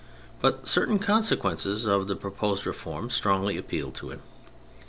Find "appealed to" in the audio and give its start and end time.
3.55-4.09